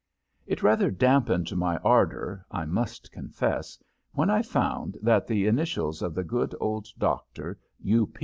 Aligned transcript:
It 0.47 0.63
rather 0.63 0.89
dampened 0.89 1.55
my 1.55 1.77
ardor, 1.83 2.43
I 2.49 2.65
must 2.65 3.11
confess, 3.11 3.77
when 4.13 4.31
I 4.31 4.41
found 4.41 4.97
that 4.99 5.27
the 5.27 5.45
initials 5.45 6.01
of 6.01 6.15
the 6.15 6.23
good 6.23 6.55
old 6.59 6.87
doctor, 6.97 7.59
U. 7.83 8.11